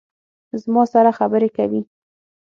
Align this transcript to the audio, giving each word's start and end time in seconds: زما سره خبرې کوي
زما 0.61 0.83
سره 0.93 1.11
خبرې 1.19 1.49
کوي 1.57 1.81